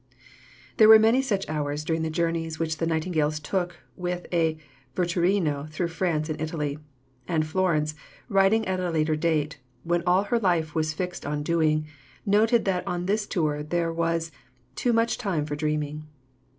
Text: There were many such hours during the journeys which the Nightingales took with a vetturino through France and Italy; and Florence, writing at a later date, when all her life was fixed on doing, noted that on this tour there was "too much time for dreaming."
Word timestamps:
There 0.77 0.87
were 0.89 0.97
many 0.97 1.21
such 1.21 1.47
hours 1.47 1.83
during 1.83 2.01
the 2.01 2.09
journeys 2.09 2.57
which 2.57 2.77
the 2.77 2.87
Nightingales 2.87 3.39
took 3.39 3.75
with 3.95 4.25
a 4.33 4.57
vetturino 4.95 5.69
through 5.69 5.89
France 5.89 6.27
and 6.27 6.41
Italy; 6.41 6.79
and 7.27 7.45
Florence, 7.45 7.93
writing 8.27 8.65
at 8.67 8.79
a 8.79 8.89
later 8.89 9.15
date, 9.15 9.59
when 9.83 10.01
all 10.07 10.23
her 10.23 10.39
life 10.39 10.73
was 10.73 10.91
fixed 10.93 11.23
on 11.23 11.43
doing, 11.43 11.85
noted 12.25 12.65
that 12.65 12.87
on 12.87 13.05
this 13.05 13.27
tour 13.27 13.61
there 13.61 13.93
was 13.93 14.31
"too 14.75 14.91
much 14.91 15.19
time 15.19 15.45
for 15.45 15.55
dreaming." 15.55 16.07